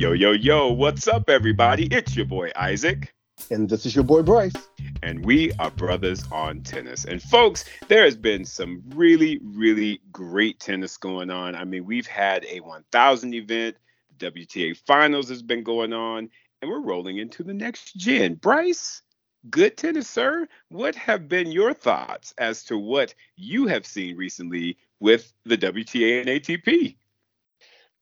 [0.00, 1.84] Yo, yo, yo, what's up, everybody?
[1.88, 3.12] It's your boy Isaac.
[3.50, 4.54] And this is your boy Bryce.
[5.02, 7.04] And we are brothers on tennis.
[7.04, 11.54] And folks, there has been some really, really great tennis going on.
[11.54, 13.76] I mean, we've had a 1000 event,
[14.16, 16.30] WTA Finals has been going on,
[16.62, 18.36] and we're rolling into the next gen.
[18.36, 19.02] Bryce,
[19.50, 20.48] good tennis, sir.
[20.70, 26.20] What have been your thoughts as to what you have seen recently with the WTA
[26.20, 26.96] and ATP?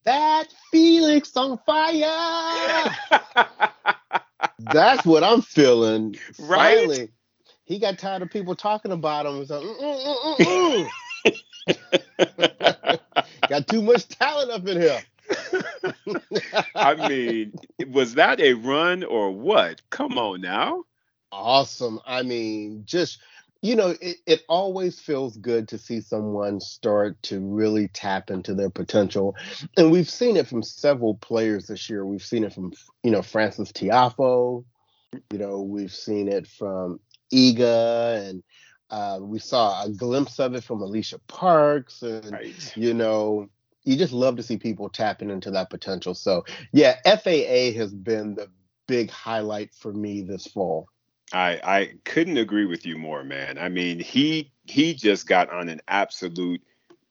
[0.09, 2.97] That Felix on fire.
[4.59, 6.17] That's what I'm feeling.
[6.39, 6.79] Right?
[6.79, 7.11] Finally,
[7.67, 9.45] he got tired of people talking about him.
[9.45, 10.89] Mm, mm,
[11.69, 12.99] mm,
[13.51, 15.03] got too much talent up in here.
[16.75, 17.53] I mean,
[17.89, 19.83] was that a run or what?
[19.91, 20.85] Come on now.
[21.31, 22.01] Awesome.
[22.07, 23.19] I mean, just
[23.61, 28.55] you know, it, it always feels good to see someone start to really tap into
[28.55, 29.35] their potential.
[29.77, 32.07] And we've seen it from several players this year.
[32.07, 34.65] We've seen it from, you know, Francis Tiafoe.
[35.33, 37.01] You know, we've seen it from
[37.33, 38.43] Iga and
[38.91, 42.03] uh, we saw a glimpse of it from Alycia Parks.
[42.03, 42.77] And, right.
[42.77, 43.49] you know,
[43.83, 46.15] you just love to see people tapping into that potential.
[46.15, 48.49] So, yeah, FAA has been the
[48.87, 50.89] big highlight for me this fall.
[51.33, 53.59] I I couldn't agree with you more, man.
[53.59, 56.63] I mean, he he just got on an absolute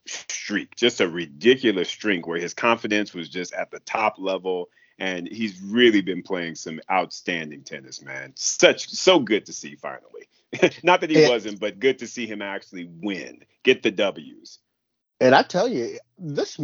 [0.06, 5.28] streak, just a ridiculous streak where his confidence was just at the top level and
[5.28, 8.34] he's really been playing some outstanding tennis, man.
[8.36, 10.30] Such so good to see finally.
[10.84, 14.60] Not that he and, wasn't, but good to see him actually win, get the W's.
[15.20, 16.60] And I tell you, this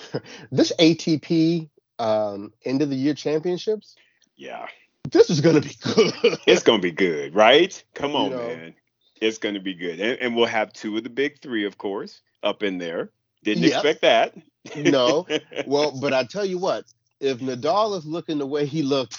[0.50, 3.96] this ATP um, end of the year championships,
[4.36, 4.66] yeah,
[5.10, 6.14] this is gonna be good.
[6.46, 7.82] it's gonna be good, right?
[7.94, 8.74] Come on, you know, man.
[9.20, 12.20] It's gonna be good, and, and, we'll have two of the big three, of course,
[12.42, 13.10] up in there.
[13.42, 13.72] Didn't yep.
[13.72, 14.34] expect that.
[14.76, 15.26] no,
[15.66, 16.84] well, but I tell you what,
[17.20, 19.18] if Nadal is looking the way he looked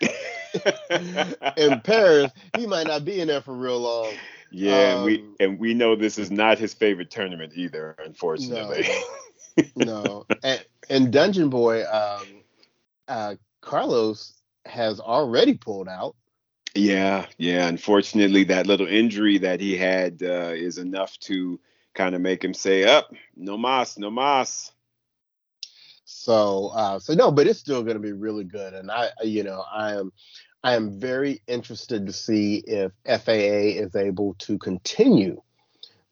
[1.56, 4.12] in Paris, he might not be in there for real long.
[4.50, 7.96] Yeah, um, and we um, and we know this is not his favorite tournament either,
[8.04, 8.86] unfortunately.
[9.76, 10.26] No, no.
[10.42, 12.26] And, and Dungeon Boy, um,
[13.08, 14.37] uh, Carlos
[14.68, 16.14] has already pulled out.
[16.74, 17.66] Yeah, yeah.
[17.66, 21.58] Unfortunately, that little injury that he had uh, is enough to
[21.94, 24.72] kind of make him say, "Up, oh, no mas, no mas."
[26.04, 29.42] So, uh, so no, but it's still going to be really good, and I, you
[29.42, 30.12] know, I am,
[30.62, 35.42] I am very interested to see if FAA is able to continue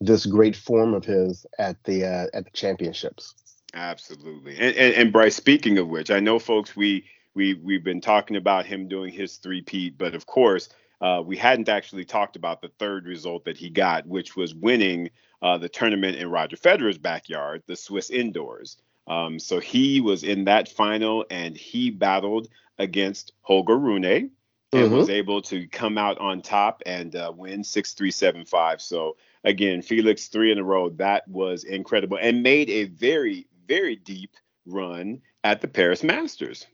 [0.00, 3.34] this great form of his at the uh, at the championships.
[3.72, 5.36] Absolutely, and, and and Bryce.
[5.36, 7.04] Speaking of which, I know folks we
[7.36, 10.68] we we've been talking about him doing his three-peat, but of course,
[11.00, 15.10] uh, we hadn't actually talked about the third result that he got, which was winning
[15.42, 18.78] uh, the tournament in Roger Federer's backyard, the Swiss indoors.
[19.06, 22.48] Um, so he was in that final and he battled
[22.78, 24.30] against Holger Rune and
[24.72, 24.94] mm-hmm.
[24.94, 28.82] was able to come out on top and uh, win 6 3 7 5.
[28.82, 30.90] So again, Felix three in a row.
[30.90, 34.32] That was incredible and made a very, very deep
[34.66, 36.66] run at the Paris Masters.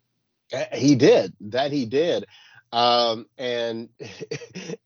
[0.75, 1.73] He did that.
[1.73, 2.27] He did,
[2.73, 3.89] um, and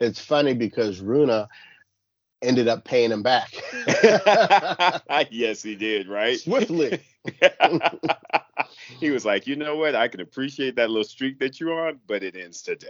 [0.00, 1.47] it's funny because Rune
[2.43, 3.53] ended up paying him back.
[5.31, 6.09] yes, he did.
[6.09, 7.00] Right, swiftly.
[9.00, 9.94] he was like, you know what?
[9.94, 12.88] I can appreciate that little streak that you're on, but it ends today.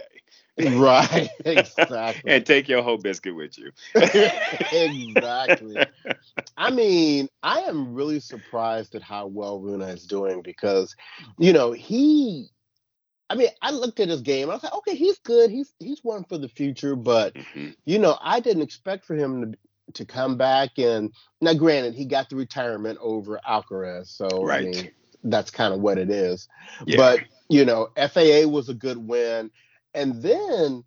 [0.59, 2.31] right, exactly.
[2.31, 3.71] and take your whole biscuit with you.
[3.95, 5.77] exactly.
[6.57, 10.95] I mean, I am really surprised at how well Rune is doing because,
[11.37, 12.49] you know, he
[13.29, 14.49] I mean, I looked at his game.
[14.49, 15.51] I was like, okay, he's good.
[15.51, 16.95] He's he's one for the future.
[16.95, 17.69] But mm-hmm.
[17.85, 19.57] you know, I didn't expect for him to
[19.93, 20.77] to come back.
[20.77, 24.67] And now, granted, he got the retirement over Alcaraz, so right.
[24.67, 24.91] I mean,
[25.23, 26.47] that's kind of what it is.
[26.85, 26.97] Yeah.
[26.97, 29.51] But you know, FAA was a good win,
[29.93, 30.83] and then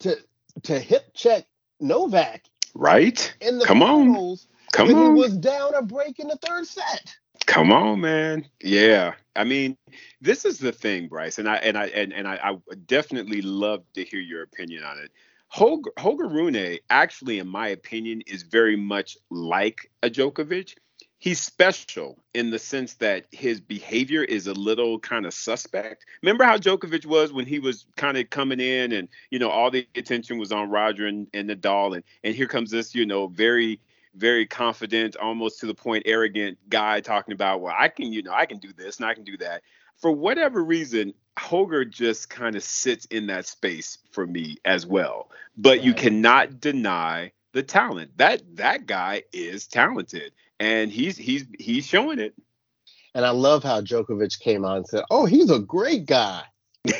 [0.00, 0.16] to
[0.64, 1.46] to hip check
[1.80, 2.44] Novak.
[2.74, 3.34] Right.
[3.40, 4.46] In the come finals,
[4.78, 5.16] on, come on.
[5.16, 7.14] He was down a break in the third set.
[7.46, 8.46] Come on, man.
[8.62, 9.14] Yeah.
[9.36, 9.76] I mean,
[10.20, 12.56] this is the thing, Bryce, and I and I and, and I, I
[12.86, 15.10] definitely love to hear your opinion on it.
[15.48, 20.74] Holger, Holger Rune, actually, in my opinion, is very much like a Djokovic.
[21.18, 26.04] He's special in the sense that his behavior is a little kind of suspect.
[26.22, 29.70] Remember how Djokovic was when he was kind of coming in and, you know, all
[29.70, 31.94] the attention was on Roger and, and Nadal.
[31.94, 33.80] And, and here comes this, you know, very
[34.16, 38.32] very confident, almost to the point arrogant guy talking about, well, I can, you know,
[38.32, 39.62] I can do this and I can do that.
[39.96, 45.30] For whatever reason, Holger just kind of sits in that space for me as well.
[45.56, 48.16] But you cannot deny the talent.
[48.18, 52.34] That that guy is talented and he's he's he's showing it.
[53.14, 56.42] And I love how Djokovic came on and said, "Oh, he's a great guy."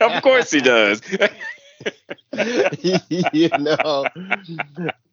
[0.00, 1.02] of course he does.
[2.32, 4.06] you know,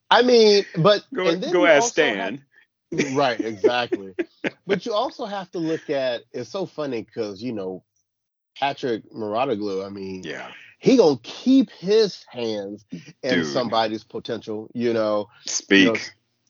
[0.09, 2.43] I mean, but go, go ask Stan.
[2.91, 4.13] Have, right, exactly.
[4.67, 6.23] but you also have to look at.
[6.31, 7.83] It's so funny because you know,
[8.57, 9.85] Patrick Mouratoglou.
[9.85, 13.47] I mean, yeah, he gonna keep his hands in Dude.
[13.47, 14.69] somebody's potential.
[14.73, 15.85] You know, speak.
[15.85, 15.99] You know,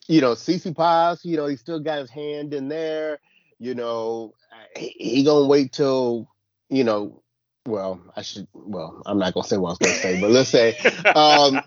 [0.07, 3.19] you know, Tsitsipas, you know, he still got his hand in there.
[3.59, 4.33] You know,
[4.75, 6.27] he, he gonna wait till
[6.69, 7.22] you know
[7.65, 8.47] well, I should.
[8.53, 10.75] Well, I'm not gonna say what I was gonna say, but let's say
[11.15, 11.61] um,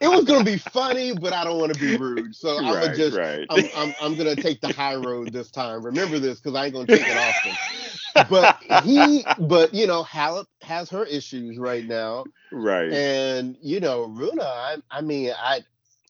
[0.00, 2.96] it was gonna be funny, but I don't want to be rude, so I'm gonna
[2.96, 3.16] just.
[3.16, 3.46] Right.
[3.50, 5.84] I'm, I'm, I'm gonna take the high road this time.
[5.84, 8.26] Remember this, because I ain't gonna take it often.
[8.30, 12.92] but he, but you know, Halep has her issues right now, right?
[12.92, 15.62] And you know, Rune, I, I mean, I,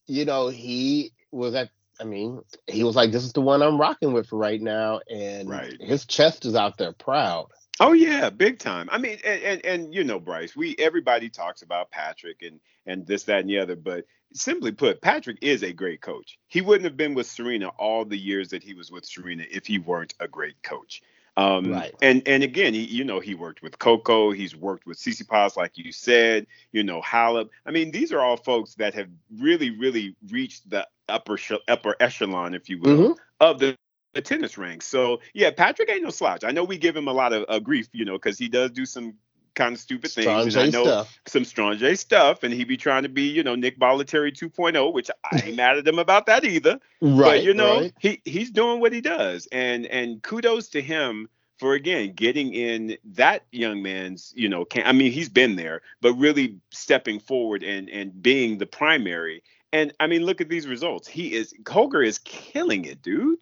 [0.06, 1.70] you know, he was at
[2.00, 5.00] I mean, he was like, "This is the one I'm rocking with for right now,"
[5.10, 5.76] and right.
[5.80, 7.48] his chest is out there proud.
[7.80, 8.88] Oh yeah, big time.
[8.92, 13.06] I mean, and, and, and you know, Bryce, we everybody talks about Patrick and and
[13.06, 16.38] this, that, and the other, but simply put, Patrick is a great coach.
[16.48, 19.66] He wouldn't have been with Serena all the years that he was with Serena if
[19.66, 21.02] he weren't a great coach.
[21.36, 21.94] Um, right.
[22.02, 24.30] And and again, he, you know, he worked with Coco.
[24.30, 26.46] He's worked with Tsitsipas, like you said.
[26.72, 27.48] You know, Halep.
[27.64, 31.38] I mean, these are all folks that have really, really reached the upper
[31.68, 33.12] upper echelon, if you will, mm-hmm.
[33.40, 33.76] of the
[34.14, 34.86] the tennis ranks.
[34.86, 36.44] So yeah, Patrick ain't no slouch.
[36.44, 38.70] I know we give him a lot of uh, grief, you know, because he does
[38.70, 39.14] do some
[39.54, 40.56] kind of stupid things.
[40.56, 41.20] and I know stuff.
[41.26, 44.92] some strong J stuff, and he be trying to be, you know, Nick Bollettieri 2.0,
[44.92, 46.80] which I ain't mad at him about that either.
[47.00, 47.24] Right.
[47.24, 47.94] But you know, right.
[47.98, 51.28] he he's doing what he does, and and kudos to him
[51.58, 55.82] for again getting in that young man's, you know, can I mean he's been there,
[56.00, 59.42] but really stepping forward and and being the primary.
[59.72, 61.06] And I mean, look at these results.
[61.06, 63.38] He is Holger is killing it, dude.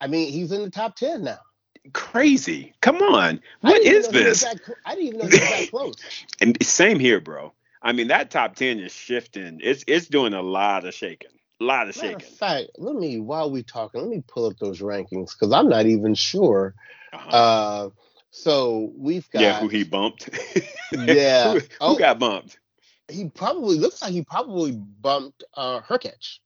[0.00, 1.38] I mean, he's in the top ten now.
[1.92, 2.74] Crazy.
[2.80, 3.40] Come on.
[3.60, 4.42] What is this?
[4.42, 5.94] That, I didn't even know he was that close.
[6.40, 7.52] and same here, bro.
[7.82, 9.60] I mean, that top ten is shifting.
[9.62, 11.30] It's it's doing a lot of shaking.
[11.60, 12.16] A lot of shaking.
[12.16, 15.68] Of fact, let me while we talking, let me pull up those rankings because I'm
[15.68, 16.74] not even sure.
[17.12, 17.30] Uh-huh.
[17.30, 17.90] Uh,
[18.30, 20.28] so we've got yeah, who he bumped.
[20.92, 22.58] yeah, who, who oh, got bumped?
[23.08, 26.38] He probably looks like he probably bumped uh Hurkacz.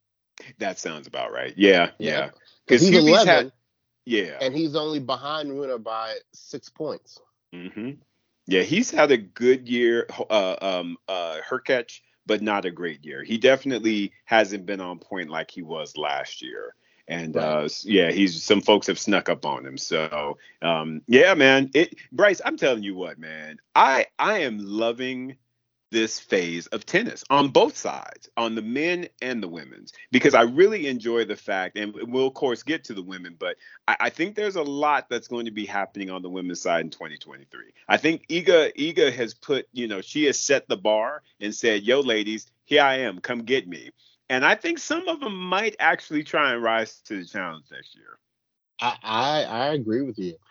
[0.58, 1.54] That sounds about right.
[1.56, 2.30] Yeah, yeah.
[2.66, 3.52] Because he's 11, had,
[4.04, 7.20] yeah, and he's only behind Rune by six points.
[7.54, 7.92] Mm-hmm.
[8.46, 13.22] Yeah, he's had a good year, uh, um, uh, Hurkacz, but not a great year.
[13.22, 16.74] He definitely hasn't been on point like he was last year.
[17.08, 17.44] And right.
[17.44, 19.76] uh, yeah, he's some folks have snuck up on him.
[19.76, 21.70] So um, yeah, man.
[21.74, 23.58] It Bryce, I'm telling you what, man.
[23.74, 25.36] I I am loving
[25.92, 30.42] this phase of tennis on both sides, on the men and the women's, because I
[30.42, 33.56] really enjoy the fact, and we'll of course get to the women, but
[33.86, 36.80] I, I, think there's a lot that's going to be happening on the women's side
[36.80, 37.72] in 2023.
[37.88, 41.82] I think Iga Iga has put, you know, she has set the bar and said,
[41.82, 43.90] "Yo, ladies, here I am, come get me."
[44.28, 47.94] And I think some of them might actually try and rise to the challenge next
[47.94, 48.18] year.
[48.82, 50.34] I I, I agree with you.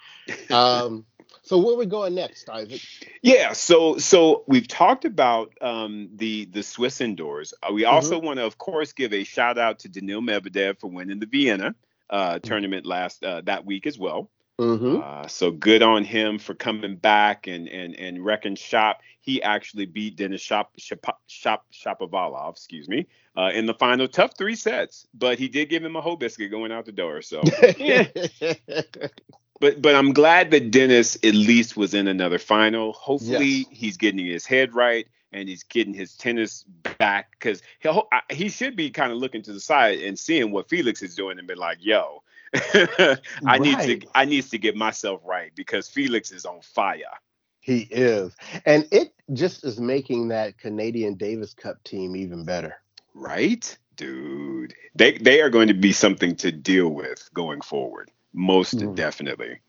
[0.49, 1.05] Um,
[1.43, 2.81] so where are we going next, Isaac?
[3.21, 7.53] Yeah, so so we've talked about um, the the Swiss indoors.
[7.61, 8.25] Uh, we also mm-hmm.
[8.25, 11.75] want to, of course, give a shout out to Daniil Medvedev for winning the Vienna
[12.09, 12.47] uh, mm-hmm.
[12.47, 14.29] tournament last uh, that week as well.
[14.61, 14.99] Mm-hmm.
[15.03, 19.01] Uh, so good on him for coming back and and and wrecking shop.
[19.19, 24.37] He actually beat Denis Shop Shop Shop Shapovalov, excuse me, uh, in the final tough
[24.37, 25.07] three sets.
[25.15, 27.23] But he did give him a whole biscuit going out the door.
[27.23, 27.41] So
[27.79, 28.05] yeah.
[29.59, 32.93] but but I'm glad that Dennis at least was in another final.
[32.93, 33.67] Hopefully yes.
[33.71, 36.65] he's getting his head right and he's getting his tennis
[36.99, 37.89] back because he
[38.29, 41.39] he should be kind of looking to the side and seeing what Felix is doing
[41.39, 42.21] and be like, yo,
[42.73, 43.61] I right.
[43.61, 47.19] need to I needs to get myself right because Felix is on fire.
[47.59, 52.81] He is, and it just is making that Canadian Davis Cup team even better.
[53.13, 54.73] Right, dude.
[54.95, 58.11] They they are going to be something to deal with going forward.
[58.33, 58.95] Most mm.
[58.95, 59.59] definitely.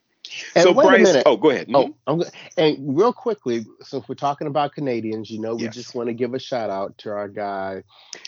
[0.54, 1.68] And so Bryce, oh, go ahead.
[1.74, 5.74] Oh, I'm go- and real quickly, since we're talking about Canadians, you know, we yes.
[5.74, 7.82] just want to give a shout out to our guy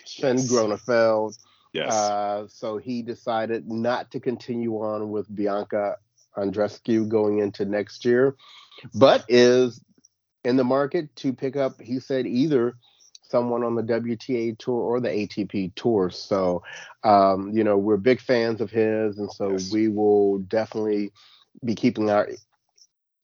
[0.05, 0.51] Sven yes.
[0.51, 1.39] Groeneveld.
[1.75, 1.93] Yes.
[1.93, 5.97] Uh, so he decided not to continue on with Bianca
[6.37, 8.37] Andrescu going into next year,
[8.95, 9.81] but is
[10.45, 11.81] in the market to pick up.
[11.81, 12.77] He said either
[13.23, 16.11] someone on the WTA tour or the ATP tour.
[16.11, 16.63] So,
[17.03, 19.73] um, you know, we're big fans of his, and so yes.
[19.73, 21.13] we will definitely
[21.65, 22.29] be keeping our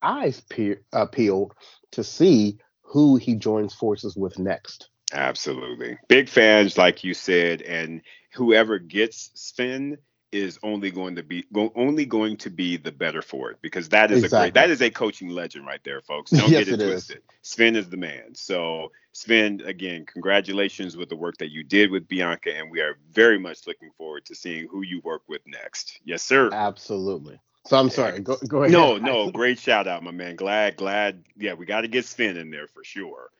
[0.03, 1.55] eyes pe- uh, peeled
[1.93, 4.90] to see who he joins forces with next.
[5.13, 5.99] Absolutely.
[6.09, 8.03] Big fans, like you said, and
[8.33, 9.99] whoever gets Sven
[10.33, 13.89] is only going to be go, only going to be the better for it because
[13.89, 14.39] that is exactly.
[14.39, 16.31] a great that is a coaching legend right there, folks.
[16.31, 17.17] Don't yes, get it, it twisted.
[17.17, 17.23] Is.
[17.43, 18.35] Sven is the man.
[18.35, 22.97] So Sven, again, congratulations with the work that you did with Bianca, and we are
[23.11, 26.01] very much looking forward to seeing who you work with next.
[26.05, 26.51] Yes, sir.
[26.53, 27.41] Absolutely.
[27.67, 28.21] So I'm sorry.
[28.21, 28.73] Go, go ahead.
[28.73, 30.37] No, no, great shout out, my man.
[30.37, 31.25] Glad, glad.
[31.37, 33.31] Yeah, we got to get Sven in there for sure.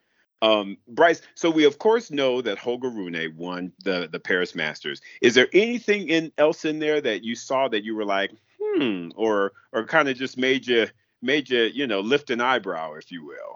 [0.41, 5.01] Um, Bryce, so we of course know that Holger Rune won the the Paris Masters.
[5.21, 9.09] Is there anything in else in there that you saw that you were like, hmm,
[9.15, 10.87] or or kind of just made you
[11.21, 13.55] made you you know lift an eyebrow, if you will?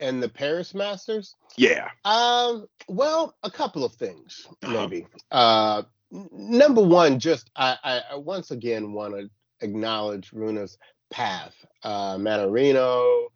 [0.00, 1.34] And the Paris Masters?
[1.56, 1.88] Yeah.
[2.04, 2.66] Um.
[2.88, 4.72] Well, a couple of things, uh-huh.
[4.72, 5.06] maybe.
[5.30, 9.28] Uh, number one, just I, I once again want to
[9.60, 10.78] acknowledge Rune's
[11.10, 11.54] path.
[11.82, 13.26] Uh, Mannarino,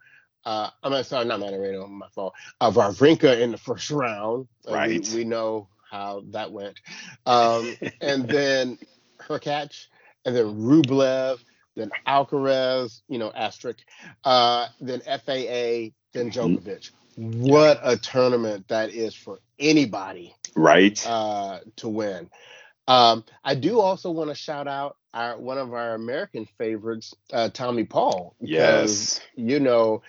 [0.48, 2.32] uh, I'm sorry, not Mannarino, my fault.
[2.58, 4.48] Uh, Wawrinka in the first round.
[4.66, 5.06] Uh, right.
[5.10, 6.80] We, we, know how that went.
[7.26, 8.78] Um, and then
[9.20, 9.88] Hurkacz,
[10.24, 11.38] and then Rublev,
[11.76, 13.80] then Alcaraz, you know, asterisk,
[14.24, 16.56] uh, then FAA, then mm-hmm.
[16.56, 16.92] Djokovic.
[17.16, 20.34] What a tournament that is for anybody.
[20.56, 21.06] Right.
[21.06, 22.30] Uh, to win.
[22.88, 27.50] Um, I do also want to shout out our one of our American favorites, uh,
[27.50, 28.34] Tommy Paul.
[28.40, 29.20] Because, yes.
[29.36, 30.02] You know,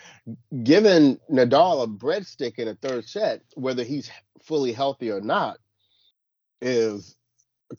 [0.63, 4.09] giving Nadal a breadstick in a third set, whether he's
[4.41, 5.57] fully healthy or not,
[6.61, 7.15] is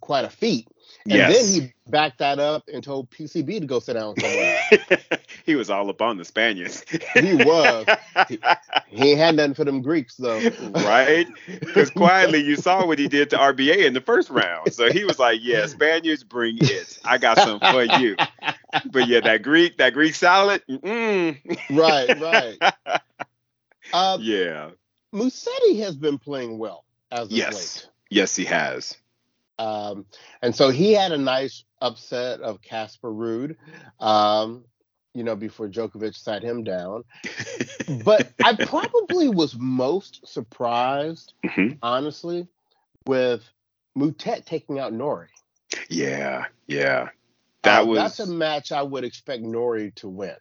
[0.00, 0.68] quite a feat.
[1.04, 1.52] And yes.
[1.52, 4.60] then he backed that up and told PCB to go sit down somewhere.
[5.46, 6.84] he was all up on the Spaniards.
[7.14, 7.86] he was.
[8.28, 8.38] He,
[8.88, 10.40] he, had nothing for them Greeks though.
[10.70, 11.26] right?
[11.46, 14.72] Because quietly you saw what he did to RBA in the first round.
[14.74, 16.98] So he was like, "Yeah, Spaniards, bring it.
[17.04, 18.16] I got some for you."
[18.92, 20.62] But yeah, that Greek, that Greek salad.
[20.68, 22.56] Right, right.
[23.92, 24.70] Uh, yeah.
[25.14, 27.54] Musetti has been playing well as of yes.
[27.54, 27.90] late.
[28.10, 28.96] Yes, he has.
[29.60, 30.06] Um,
[30.40, 33.56] and so he had a nice upset of Casper Ruud,
[34.00, 34.64] um,
[35.12, 37.04] you know, before Djokovic sat him down.
[38.04, 41.74] but I probably was most surprised, mm-hmm.
[41.82, 42.48] honestly,
[43.06, 43.42] with
[43.98, 45.28] Moutet taking out Norrie.
[45.90, 47.10] Yeah, yeah.
[47.62, 50.36] That uh, was that's a match I would expect Norrie to win.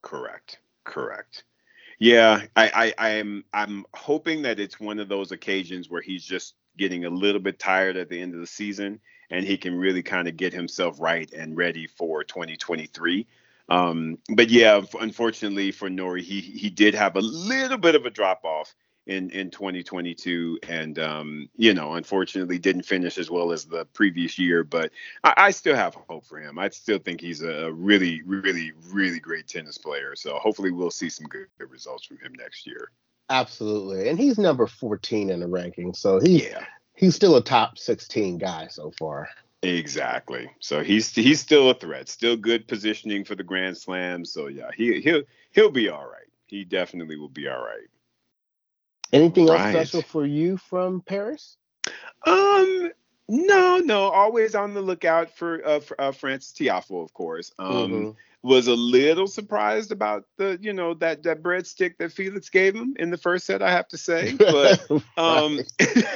[0.00, 0.58] Correct.
[0.84, 1.44] Correct.
[1.98, 6.54] Yeah, I, I, I'm I'm hoping that it's one of those occasions where he's just
[6.76, 9.00] getting a little bit tired at the end of the season
[9.32, 13.26] and he can really kind of get himself right and ready for 2023.
[13.68, 18.10] Um, but yeah, unfortunately for Norrie, he he did have a little bit of a
[18.10, 18.74] drop off
[19.06, 24.38] in in 2022, and um, you know, unfortunately, didn't finish as well as the previous
[24.38, 24.62] year.
[24.64, 24.90] But
[25.24, 26.58] I, I still have hope for him.
[26.58, 30.14] I still think he's a really, really, really great tennis player.
[30.14, 32.90] So hopefully, we'll see some good, good results from him next year.
[33.32, 34.10] Absolutely.
[34.10, 35.94] And he's number 14 in the ranking.
[35.94, 36.64] So he, yeah.
[36.94, 39.30] he's still a top 16 guy so far.
[39.62, 40.50] Exactly.
[40.60, 44.24] So he's he's still a threat, still good positioning for the Grand Slam.
[44.24, 45.22] So yeah, he he'll
[45.52, 46.26] he'll be all right.
[46.46, 47.88] He definitely will be all right.
[49.12, 49.74] Anything right.
[49.74, 51.56] else special for you from Paris?
[52.26, 52.90] Um,
[53.28, 54.08] no, no.
[54.10, 57.52] Always on the lookout for uh, for, uh Frances Tiafoe, of course.
[57.58, 58.10] Um, mm-hmm
[58.42, 62.94] was a little surprised about the you know that that breadstick that Felix gave him
[62.98, 63.62] in the first set.
[63.62, 65.60] I have to say, but um,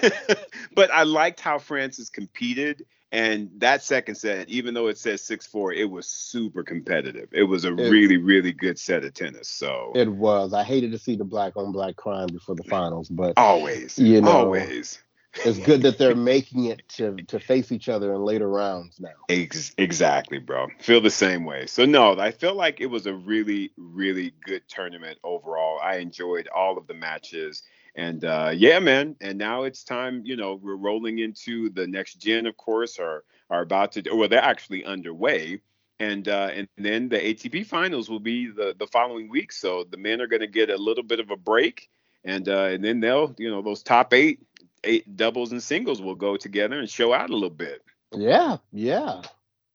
[0.75, 2.85] but I liked how Francis competed.
[3.13, 7.29] And that second set, even though it says six four, it was super competitive.
[7.33, 9.49] It was a it, really, really good set of tennis.
[9.49, 10.53] So it was.
[10.53, 14.21] I hated to see the black on black crime before the finals, but always, you
[14.21, 14.99] know, always
[15.45, 19.09] it's good that they're making it to to face each other in later rounds now.
[19.29, 20.69] Ex- exactly, bro.
[20.81, 21.67] Feel the same way.
[21.67, 25.79] So no, I feel like it was a really really good tournament overall.
[25.83, 27.63] I enjoyed all of the matches.
[27.95, 29.17] And uh, yeah, man.
[29.21, 30.23] And now it's time.
[30.25, 32.47] You know, we're rolling into the next gen.
[32.47, 34.03] Of course, are are about to.
[34.13, 35.61] Well, they're actually underway.
[35.99, 39.51] And uh, and then the ATP finals will be the the following week.
[39.51, 41.89] So the men are going to get a little bit of a break,
[42.23, 44.41] and uh, and then they'll you know those top eight
[44.87, 47.83] eight doubles and singles will go together and show out a little bit.
[48.13, 49.23] Yeah, yeah.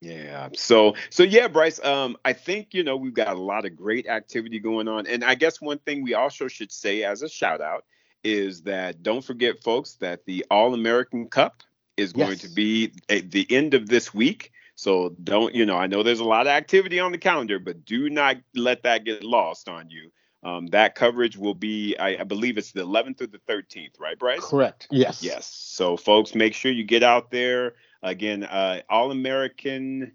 [0.01, 0.49] Yeah.
[0.55, 1.83] So so yeah, Bryce.
[1.83, 5.23] Um, I think you know we've got a lot of great activity going on, and
[5.23, 7.85] I guess one thing we also should say as a shout out
[8.23, 11.61] is that don't forget, folks, that the All American Cup
[11.97, 12.41] is going yes.
[12.41, 14.51] to be at the end of this week.
[14.75, 15.77] So don't you know?
[15.77, 19.05] I know there's a lot of activity on the calendar, but do not let that
[19.05, 20.11] get lost on you.
[20.43, 24.17] Um, that coverage will be, I, I, believe it's the 11th through the 13th, right,
[24.17, 24.39] Bryce?
[24.39, 24.87] Correct.
[24.89, 25.21] Yes.
[25.21, 25.45] Yes.
[25.45, 27.75] So, folks, make sure you get out there.
[28.01, 30.13] Again, uh, All American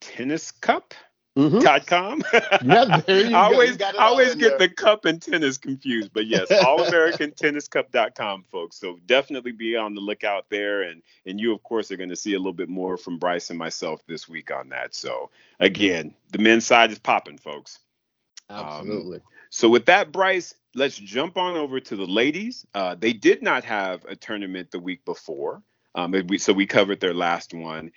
[0.00, 0.94] Tennis Cup.
[1.34, 1.60] Mm-hmm.
[1.60, 2.22] Dot com.
[2.62, 3.86] yeah, there you I always, go.
[3.86, 4.68] I always get there.
[4.68, 8.78] the cup and tennis confused, but yes, allamericantenniscup.com, folks.
[8.78, 12.16] So definitely be on the lookout there, and and you of course are going to
[12.16, 14.94] see a little bit more from Bryce and myself this week on that.
[14.94, 17.78] So again, the men's side is popping, folks.
[18.50, 19.16] Absolutely.
[19.16, 19.22] Um,
[19.54, 22.66] so with that, Bryce, let's jump on over to the ladies.
[22.74, 25.62] Uh, they did not have a tournament the week before.
[25.94, 27.92] Um, we, so we covered their last one.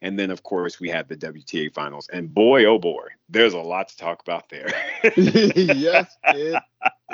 [0.00, 2.08] And then, of course, we had the WTA finals.
[2.12, 4.68] And boy, oh boy, there's a lot to talk about there.
[5.16, 6.62] yes, it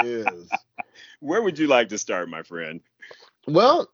[0.04, 0.50] is.
[1.20, 2.82] Where would you like to start, my friend?
[3.48, 3.88] Well,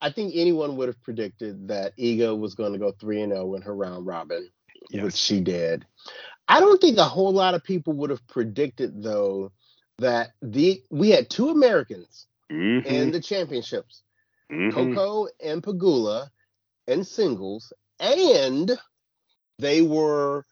[0.00, 3.54] I think anyone would have predicted that Iga was going to go 3 and 0
[3.54, 4.50] in her round robin,
[4.90, 5.04] yes.
[5.04, 5.86] which she did.
[6.48, 9.52] I don't think a whole lot of people would have predicted, though,
[9.98, 12.86] that the we had two Americans mm-hmm.
[12.86, 14.02] in the championships,
[14.50, 14.70] mm-hmm.
[14.70, 16.30] Coco and Pegula,
[16.86, 18.78] in singles, and
[19.58, 20.44] they were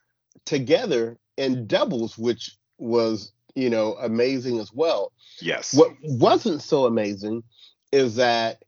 [0.45, 5.12] together in doubles, which was, you know, amazing as well.
[5.41, 5.75] Yes.
[5.75, 7.43] What wasn't so amazing
[7.93, 8.62] is that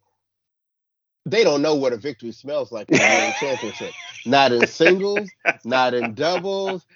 [1.27, 3.93] they don't know what a victory smells like in the championship.
[4.29, 6.87] Not in singles, not in doubles.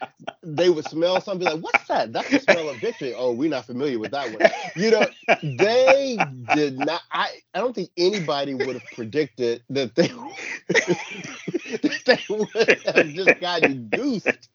[0.44, 2.12] They would smell something like, "What's that?
[2.12, 4.42] That's the smell of victory." Oh, we're not familiar with that one.
[4.74, 5.08] You know,
[5.42, 7.02] they did not.
[7.12, 10.08] I I don't think anybody would have predicted that they
[10.68, 14.50] that they would have just gotten goosed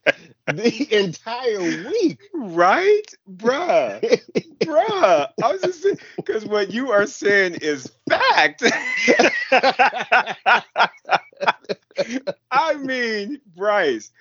[0.47, 2.21] the entire week.
[2.33, 4.03] Right, bruh,
[4.63, 5.29] bruh.
[5.41, 8.63] I was just saying because what you are saying is fact.
[12.51, 14.11] I mean, Bryce,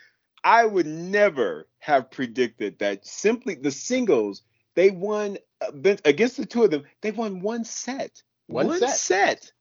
[0.44, 4.42] I would never have predicted that simply the singles
[4.74, 6.84] they won uh, against the two of them.
[7.00, 8.22] They won one set.
[8.46, 8.96] One, one set.
[8.96, 9.52] set.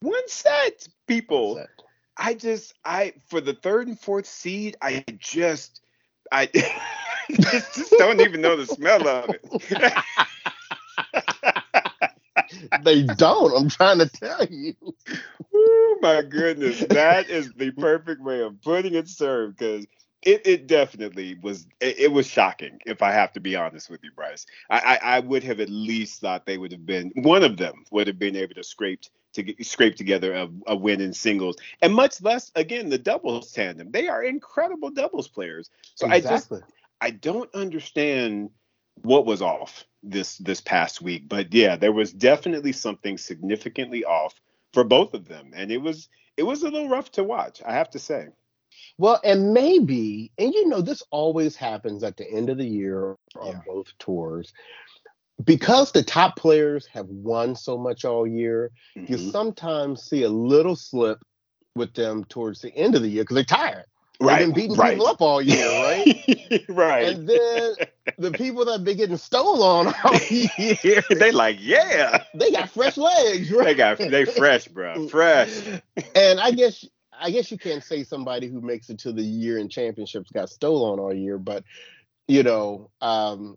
[0.00, 1.54] One set, people.
[1.54, 1.70] One set.
[2.16, 5.80] I just, I for the third and fourth seed, I just,
[6.30, 9.44] I just, just don't even know the smell of it.
[12.82, 13.56] they don't.
[13.56, 14.74] I'm trying to tell you.
[15.54, 19.48] Oh my goodness, that is the perfect way of putting it, sir.
[19.48, 19.86] Because
[20.22, 21.66] it, it definitely was.
[21.80, 24.46] It, it, was shocking, if I have to be honest with you, Bryce.
[24.68, 27.84] I, I, I would have at least thought they would have been one of them
[27.90, 31.56] would have been able to scrape to get, scrape together a, a win in singles,
[31.82, 33.90] and much less again the doubles tandem.
[33.90, 35.70] They are incredible doubles players.
[35.94, 36.58] So exactly.
[36.58, 38.50] I just I don't understand
[39.02, 41.28] what was off this this past week.
[41.28, 44.34] But yeah, there was definitely something significantly off
[44.72, 47.62] for both of them, and it was it was a little rough to watch.
[47.64, 48.28] I have to say.
[48.98, 53.16] Well, and maybe, and you know, this always happens at the end of the year
[53.36, 53.60] on yeah.
[53.66, 54.52] both tours.
[55.42, 59.10] Because the top players have won so much all year, mm-hmm.
[59.10, 61.18] you sometimes see a little slip
[61.74, 63.86] with them towards the end of the year because they're tired.
[64.22, 64.90] Right, They've been beating right.
[64.92, 66.64] people up all year, right?
[66.68, 67.08] right.
[67.08, 67.74] And then
[68.18, 72.68] the people that have been getting stolen on all year, they like, yeah, they got
[72.68, 73.64] fresh legs, right?
[73.64, 75.48] They got they fresh, bro, fresh.
[76.14, 76.84] And I guess
[77.18, 80.50] I guess you can't say somebody who makes it to the year in championships got
[80.50, 81.64] stolen all year, but
[82.28, 83.56] you know, um,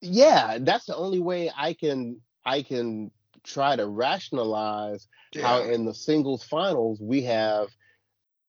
[0.00, 3.10] yeah, that's the only way I can I can
[3.44, 5.46] try to rationalize yeah.
[5.46, 7.68] how in the singles finals we have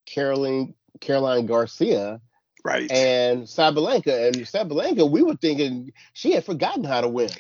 [0.06, 2.22] Caroline Caroline Garcia
[2.64, 7.32] right and Sabalenka and Sabalenka we were thinking she had forgotten how to win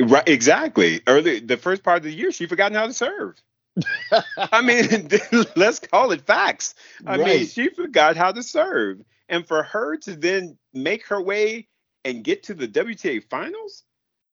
[0.00, 3.34] right exactly early the first part of the year she forgotten how to serve
[4.36, 5.08] I mean
[5.56, 6.74] let's call it facts
[7.06, 7.26] I right.
[7.26, 11.68] mean she forgot how to serve and for her to then make her way
[12.04, 13.84] and get to the WTA finals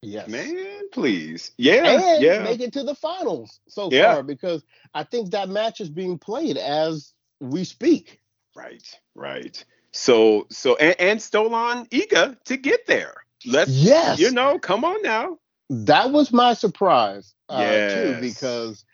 [0.01, 0.29] Yes.
[0.29, 1.51] Man, please.
[1.57, 1.85] Yeah.
[1.85, 2.43] And yeah.
[2.43, 4.13] make it to the finals so yeah.
[4.13, 8.21] far because I think that match is being played as we speak.
[8.59, 9.65] Right, right.
[9.91, 13.23] So, so and, and Stolan Iga to get there.
[13.45, 15.39] Let's, yes, you know, come on now.
[15.69, 17.93] That was my surprise uh, yes.
[17.93, 18.85] too, because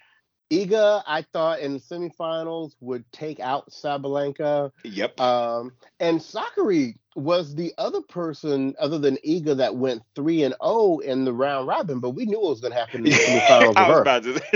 [0.51, 4.71] Iga, I thought in the semifinals would take out Sabalenka.
[4.83, 5.19] Yep.
[5.19, 10.57] Um, and Sakkari was the other person other than Iga that went three and zero
[10.61, 13.11] oh in the round robin, but we knew it was going to happen in the
[13.17, 13.75] semifinals.
[13.75, 14.54] I was about to.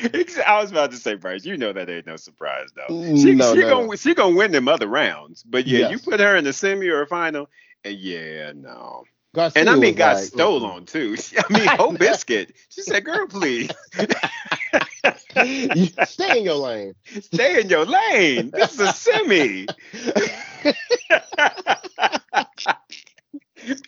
[0.00, 3.16] I was about to say, Bryce, you know that ain't no surprise though.
[3.16, 3.68] She, no, she no.
[3.68, 5.90] gonna she gonna win them other rounds, but yeah, yes.
[5.90, 7.48] you put her in the semi or final,
[7.84, 9.04] and yeah, no.
[9.34, 11.16] Garcia and I mean, got like, stole on too.
[11.38, 12.54] I mean, whole biscuit.
[12.68, 13.70] She said, "Girl, please."
[16.06, 16.94] Stay in your lane.
[17.20, 18.50] Stay in your lane.
[18.50, 19.66] This is a semi.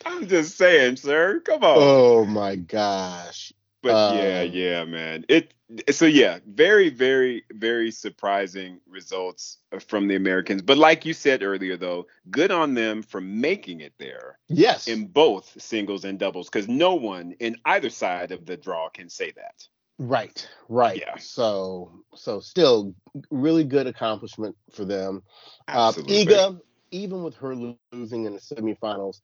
[0.05, 1.41] I'm just saying, sir.
[1.45, 1.77] Come on.
[1.77, 3.53] Oh my gosh.
[3.81, 5.25] But um, yeah, yeah, man.
[5.27, 5.53] It
[5.89, 10.61] so yeah, very, very, very surprising results from the Americans.
[10.61, 14.37] But like you said earlier, though, good on them for making it there.
[14.49, 14.87] Yes.
[14.87, 19.09] In both singles and doubles, because no one in either side of the draw can
[19.09, 19.67] say that.
[19.97, 20.99] Right, right.
[20.99, 21.17] Yeah.
[21.17, 22.95] So, so still
[23.29, 25.23] really good accomplishment for them.
[25.67, 26.35] Uh, Absolutely.
[26.35, 29.21] Uh, Iga, even with her losing in the semifinals,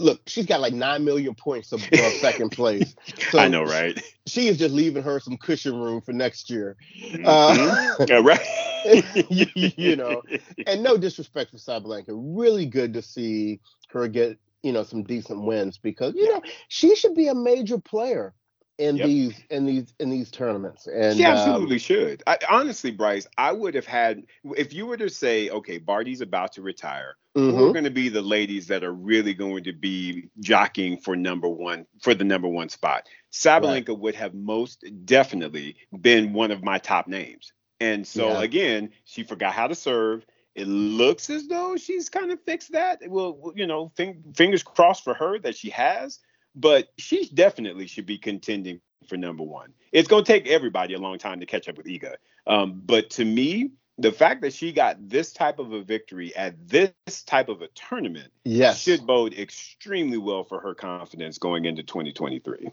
[0.00, 2.94] look, she's got like nine million points above second place.
[3.30, 4.00] So I know, right?
[4.26, 6.76] She is just leaving her some cushion room for next year.
[7.00, 7.24] Mm-hmm.
[7.26, 9.30] Uh, yeah, right.
[9.30, 10.22] you, you, know,
[10.66, 13.60] and no disrespect for Sabalenka, really good to see
[13.90, 17.78] her get you know some decent wins because you know she should be a major
[17.78, 18.34] player
[18.80, 19.06] in yep.
[19.06, 20.86] these in these in these tournaments.
[20.86, 22.22] And she absolutely um, should.
[22.26, 24.24] I, honestly, Bryce, I would have had
[24.56, 27.16] if you were to say, okay, Barty's about to retire.
[27.36, 27.56] Mm-hmm.
[27.56, 31.14] Who are going to be the ladies that are really going to be jockeying for
[31.14, 33.06] number one for the number one spot?
[33.30, 33.98] Sabalenka right.
[33.98, 37.52] would have most definitely been one of my top names.
[37.78, 38.42] And so yeah.
[38.42, 40.26] again, she forgot how to serve.
[40.56, 43.00] It looks as though she's kind of fixed that.
[43.06, 43.92] Well, you know,
[44.34, 46.18] fingers crossed for her that she has
[46.54, 49.72] but she definitely should be contending for number one.
[49.92, 52.14] It's going to take everybody a long time to catch up with Iga.
[52.46, 56.54] Um, but to me, the fact that she got this type of a victory at
[56.68, 56.92] this
[57.26, 58.80] type of a tournament yes.
[58.80, 62.70] should bode extremely well for her confidence going into 2023.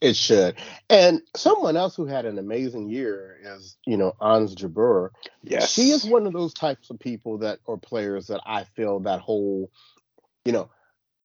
[0.00, 0.56] It should.
[0.90, 5.10] And someone else who had an amazing year is, you know, Ons Jabeur.
[5.44, 5.72] Yes.
[5.72, 9.20] She is one of those types of people that or players that I feel that
[9.20, 9.70] whole,
[10.44, 10.70] you know,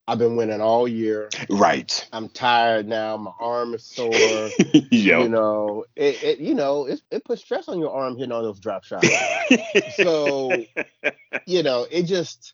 [0.07, 1.29] I've been winning all year.
[1.49, 2.07] Right.
[2.11, 3.15] I'm tired now.
[3.15, 4.11] My arm is sore.
[4.13, 4.51] yep.
[4.91, 8.43] You know, it, it you know, it, it puts stress on your arm hitting all
[8.43, 9.07] those drop shots.
[9.95, 10.51] so,
[11.45, 12.53] you know, it just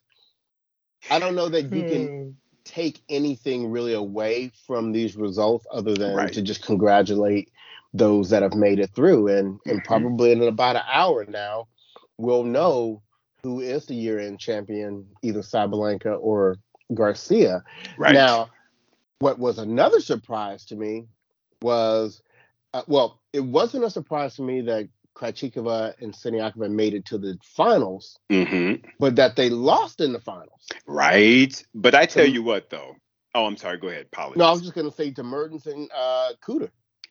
[1.10, 2.30] I don't know that you can hmm.
[2.64, 6.32] take anything really away from these results other than right.
[6.32, 7.50] to just congratulate
[7.92, 9.26] those that have made it through.
[9.26, 9.86] And and mm-hmm.
[9.86, 11.66] probably in about an hour now,
[12.16, 13.02] we'll know
[13.42, 16.56] who is the year-end champion, either Sabalenka or
[16.94, 17.64] Garcia.
[17.98, 18.14] Right.
[18.14, 18.50] Now,
[19.20, 21.06] what was another surprise to me
[21.62, 22.22] was,
[22.72, 27.18] uh, well, it wasn't a surprise to me that Krejcikova and Siniakova made it to
[27.18, 28.86] the finals, mm-hmm.
[28.98, 30.68] but that they lost in the finals.
[30.86, 31.62] Right.
[31.74, 32.96] But I tell you what, though.
[33.34, 33.78] Oh, I'm sorry.
[33.78, 34.06] Go ahead.
[34.12, 34.38] Apologies.
[34.38, 36.32] No, I was just going to say to Mertens and uh.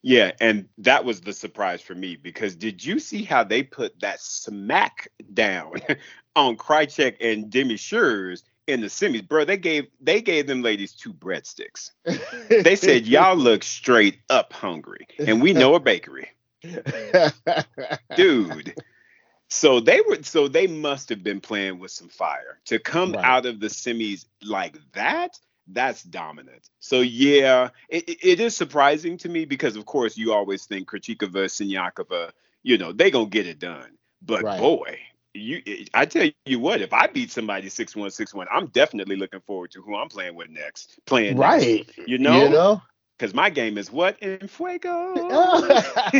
[0.01, 3.99] Yeah, and that was the surprise for me because did you see how they put
[3.99, 5.73] that smack down
[6.35, 10.93] on Krawczyk and Demi Schuurs in the semis, bro, they gave they gave them ladies
[10.93, 11.91] two breadsticks.
[12.63, 16.29] they said y'all look straight up hungry, and we know a bakery,
[18.15, 18.75] dude.
[19.49, 23.25] So they were so they must have been playing with some fire to come right.
[23.25, 25.39] out of the semis like that.
[25.67, 26.69] That's dominant.
[26.79, 31.45] So yeah, it, it is surprising to me because of course you always think Krejcikova,
[31.45, 33.97] Siniakova, you know they gonna get it done.
[34.21, 34.59] But right.
[34.59, 34.99] boy,
[35.33, 35.61] you
[35.93, 39.41] I tell you what, if I beat somebody six one six one, I'm definitely looking
[39.41, 40.99] forward to who I'm playing with next.
[41.05, 42.81] Playing right, next, you know, you know,
[43.17, 45.13] because my game is what in fuego.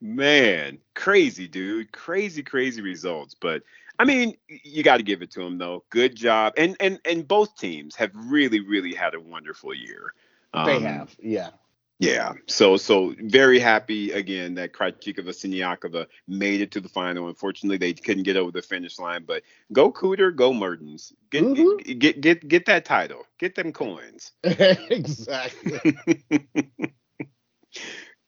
[0.00, 3.34] Man, crazy dude, crazy crazy results.
[3.38, 3.62] But
[3.98, 5.84] I mean, you got to give it to them though.
[5.90, 10.14] Good job, and and and both teams have really really had a wonderful year.
[10.54, 11.50] Um, they have, yeah.
[11.98, 12.34] Yeah.
[12.46, 17.26] So so very happy again that Krejcikova Siniakova made it to the final.
[17.28, 19.24] Unfortunately, they couldn't get over the finish line.
[19.26, 21.12] But go Kuder, go Mertens.
[21.30, 21.98] Get mm-hmm.
[21.98, 23.24] get get get that title.
[23.38, 24.32] Get them coins.
[24.44, 25.98] exactly.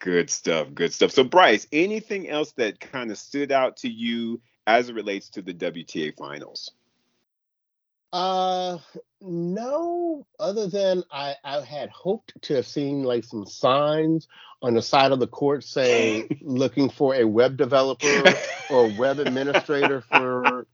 [0.01, 0.75] good stuff.
[0.75, 1.13] Good stuff.
[1.13, 5.43] So Bryce, anything else that kind of stood out to you as it relates to
[5.43, 6.73] the WTA finals?
[8.13, 8.79] Uh,
[9.21, 10.27] no.
[10.39, 14.27] Other than I, I had hoped to have seen like some signs
[14.63, 18.35] on the side of the court saying looking for a web developer
[18.71, 20.67] or web administrator for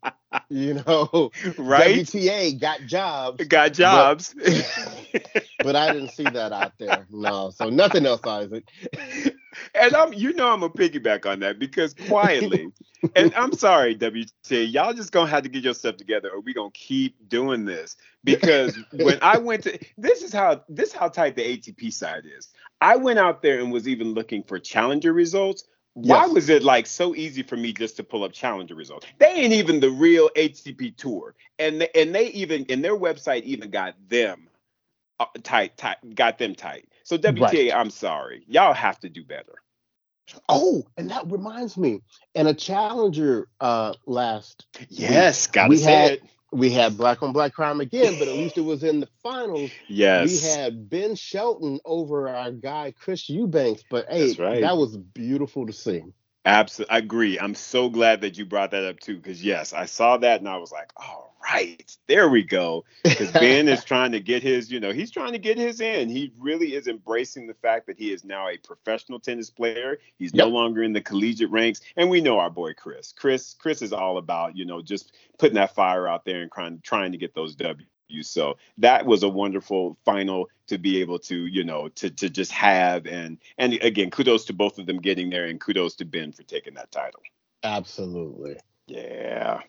[0.48, 1.98] you know right?
[1.98, 3.44] WTA got jobs.
[3.46, 4.34] Got jobs.
[4.34, 7.50] but, but I didn't see that out there no.
[7.50, 8.68] So nothing else Isaac
[9.74, 12.72] and I'm you know I'm a piggyback on that because quietly
[13.16, 16.70] and I'm sorry WTA y'all just gonna have to get yourself together or we gonna
[16.72, 21.36] keep doing this because when I went to this is how this is how tight
[21.36, 22.48] the ATP side is
[22.80, 25.64] I went out there and was even looking for challenger results.
[25.94, 26.32] Why yes.
[26.32, 29.06] was it like so easy for me just to pull up challenger results?
[29.18, 33.44] They ain't even the real ATP tour, and they, and they even in their website
[33.44, 34.48] even got them
[35.18, 36.88] uh, tight, tight, got them tight.
[37.04, 37.74] So WTA, right.
[37.74, 39.54] I'm sorry, y'all have to do better.
[40.48, 42.02] Oh, and that reminds me,
[42.34, 46.22] and a challenger uh last yes, gotta we say had, it.
[46.52, 49.70] we had black on black crime again, but at least it was in the finals.
[49.88, 50.42] Yes.
[50.42, 54.62] We had Ben Shelton over our guy Chris Eubanks, but hey, right.
[54.62, 56.02] that was beautiful to see.
[56.44, 57.38] Absolutely, I agree.
[57.38, 60.48] I'm so glad that you brought that up too, because yes, I saw that and
[60.48, 62.84] I was like, all right, there we go.
[63.04, 66.08] Because Ben is trying to get his, you know, he's trying to get his in.
[66.08, 69.98] He really is embracing the fact that he is now a professional tennis player.
[70.18, 70.46] He's yep.
[70.46, 73.12] no longer in the collegiate ranks, and we know our boy Chris.
[73.12, 76.80] Chris, Chris is all about, you know, just putting that fire out there and trying,
[76.82, 78.28] trying to get those W's.
[78.28, 82.52] So that was a wonderful final to be able to, you know, to to just
[82.52, 86.32] have and and again, kudos to both of them getting there and kudos to Ben
[86.32, 87.20] for taking that title.
[87.62, 88.58] Absolutely.
[88.86, 89.62] Yeah.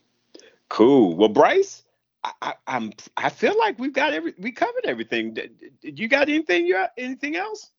[0.69, 1.15] Cool.
[1.15, 1.83] Well, Bryce,
[2.23, 5.33] I, I, am I feel like we've got every we covered everything.
[5.33, 7.71] Did, did you got anything you anything else?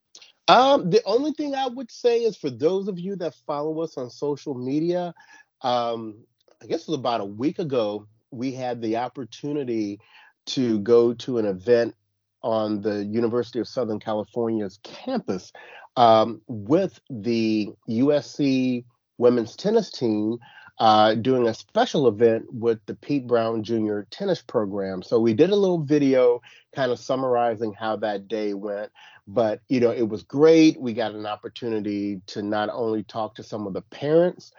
[0.49, 3.99] Um, the only thing I would say is for those of you that follow us
[3.99, 5.15] on social media,
[5.61, 6.25] um,
[6.63, 10.01] I guess it was about a week ago, we had the opportunity
[10.47, 11.95] to go to an event
[12.43, 15.53] on the University of Southern California's campus
[15.97, 18.85] um, with the USC
[19.19, 20.39] women's tennis team
[20.79, 24.03] uh, doing a special event with the Pete Brown Jr.
[24.11, 25.03] tennis program.
[25.03, 26.41] So we did a little video
[26.75, 28.93] kind of summarizing how that day went.
[29.27, 30.81] But, you know, it was great.
[30.81, 34.53] We got an opportunity to not only talk to some of the parents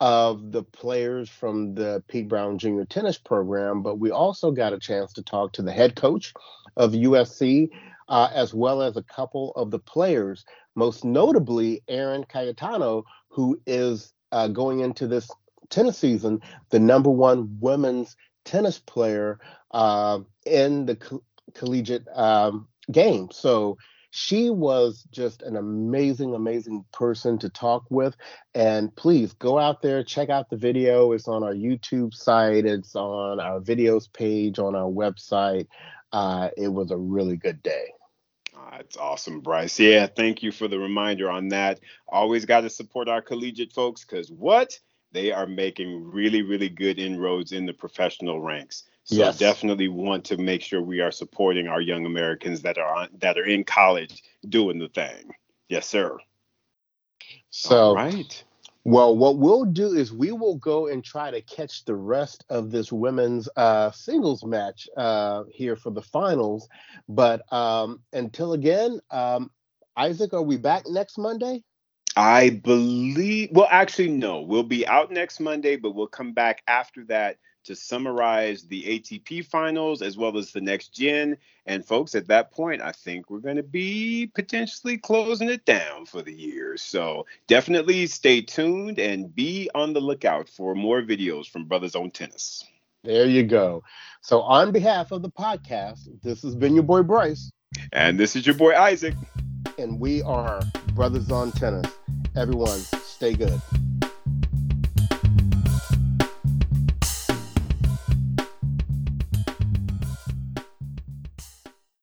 [0.00, 2.82] of the players from the Pete Brown Jr.
[2.84, 6.34] tennis program, but we also got a chance to talk to the head coach
[6.76, 7.70] of USC,
[8.08, 14.12] uh, as well as a couple of the players, most notably Eryn Cayetano, who is
[14.32, 15.30] uh, going into this
[15.70, 19.38] tennis season the number one women's tennis player
[19.72, 21.22] uh, in the co-
[21.54, 23.28] collegiate um, game.
[23.32, 23.76] So
[24.10, 28.16] she was just an amazing, amazing person to talk with.
[28.54, 31.12] And please go out there, check out the video.
[31.12, 35.66] It's on our YouTube site, it's on our videos page on our website.
[36.12, 37.88] Uh, it was a really good day.
[38.70, 39.78] That's awesome, Bryce.
[39.78, 41.80] Yeah, thank you for the reminder on that.
[42.08, 44.78] Always got to support our collegiate folks because what?
[45.16, 48.84] They are making really, really good inroads in the professional ranks.
[49.04, 49.38] So yes.
[49.38, 53.38] definitely want to make sure we are supporting our young Americans that are on, that
[53.38, 55.30] are in college doing the thing.
[55.70, 56.18] Yes, sir.
[57.48, 58.44] So All right.
[58.84, 62.70] Well, what we'll do is we will go and try to catch the rest of
[62.70, 66.68] this women's uh, singles match uh, here for the finals.
[67.08, 69.50] But um, until again, um,
[69.96, 71.64] Isaac, are we back next Monday?
[72.16, 73.50] I believe.
[73.52, 74.40] Well, actually, no.
[74.40, 79.44] We'll be out next Monday, but we'll come back after that to summarize the ATP
[79.44, 81.36] finals as well as the next gen.
[81.66, 86.06] And folks, at that point, I think we're going to be potentially closing it down
[86.06, 86.76] for the year.
[86.76, 92.12] So definitely stay tuned and be on the lookout for more videos from Brothers on
[92.12, 92.64] Tennis.
[93.02, 93.84] There you go.
[94.20, 97.52] So, on behalf of the podcast, this has been your boy Bryce.
[97.92, 99.14] And this is your boy Isaac.
[99.78, 100.62] And we are
[100.94, 101.90] Brothers on Tennis.
[102.36, 103.60] Everyone, stay good.